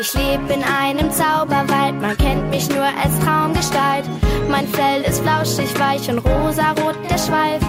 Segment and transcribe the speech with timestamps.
[0.00, 4.04] Ich lebe in einem Zauberwald, man kennt mich nur als Traumgestalt.
[4.48, 7.60] Mein Fell ist flauschig, weich und rosarot der Schweif.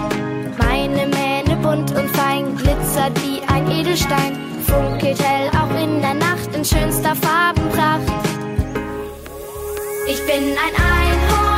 [0.56, 4.38] Meine Mähne bunt und fein, glitzert wie ein Edelstein.
[4.62, 8.06] Funkelt hell auch in der Nacht in schönster Farbenpracht.
[10.06, 11.49] Ich bin ein Einhorn,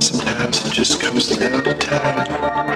[0.00, 2.75] Sometimes it just comes the to time.